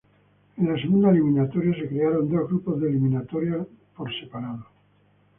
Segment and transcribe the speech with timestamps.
[0.57, 3.67] En la segunda eliminatoria se crearon dos grupos de eliminatorias
[4.19, 4.65] separados.